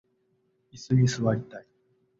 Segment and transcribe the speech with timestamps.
[0.71, 1.67] いすに座りたい